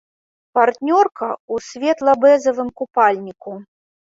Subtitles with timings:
[0.57, 3.51] Партнёрка ў светла-бэзавым купальніку.